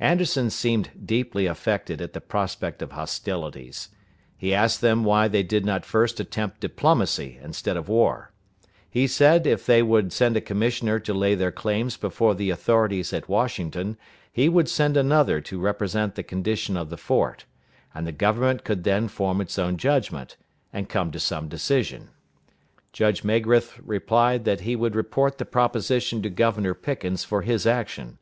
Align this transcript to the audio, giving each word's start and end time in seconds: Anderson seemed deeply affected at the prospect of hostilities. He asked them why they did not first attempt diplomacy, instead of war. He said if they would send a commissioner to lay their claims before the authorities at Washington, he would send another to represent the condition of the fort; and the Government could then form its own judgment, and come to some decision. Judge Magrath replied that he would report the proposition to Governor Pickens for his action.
Anderson 0.00 0.48
seemed 0.48 0.88
deeply 1.04 1.44
affected 1.44 2.00
at 2.00 2.14
the 2.14 2.22
prospect 2.22 2.80
of 2.80 2.92
hostilities. 2.92 3.90
He 4.34 4.54
asked 4.54 4.80
them 4.80 5.04
why 5.04 5.28
they 5.28 5.42
did 5.42 5.66
not 5.66 5.84
first 5.84 6.18
attempt 6.18 6.60
diplomacy, 6.60 7.38
instead 7.42 7.76
of 7.76 7.86
war. 7.86 8.32
He 8.88 9.06
said 9.06 9.46
if 9.46 9.66
they 9.66 9.82
would 9.82 10.10
send 10.10 10.38
a 10.38 10.40
commissioner 10.40 10.98
to 11.00 11.12
lay 11.12 11.34
their 11.34 11.52
claims 11.52 11.98
before 11.98 12.34
the 12.34 12.48
authorities 12.48 13.12
at 13.12 13.28
Washington, 13.28 13.98
he 14.32 14.48
would 14.48 14.70
send 14.70 14.96
another 14.96 15.38
to 15.42 15.60
represent 15.60 16.14
the 16.14 16.22
condition 16.22 16.74
of 16.78 16.88
the 16.88 16.96
fort; 16.96 17.44
and 17.94 18.06
the 18.06 18.10
Government 18.12 18.64
could 18.64 18.84
then 18.84 19.06
form 19.06 19.38
its 19.38 19.58
own 19.58 19.76
judgment, 19.76 20.38
and 20.72 20.88
come 20.88 21.10
to 21.10 21.20
some 21.20 21.46
decision. 21.46 22.08
Judge 22.94 23.22
Magrath 23.22 23.78
replied 23.82 24.46
that 24.46 24.60
he 24.60 24.74
would 24.74 24.94
report 24.96 25.36
the 25.36 25.44
proposition 25.44 26.22
to 26.22 26.30
Governor 26.30 26.72
Pickens 26.72 27.22
for 27.22 27.42
his 27.42 27.66
action. 27.66 28.16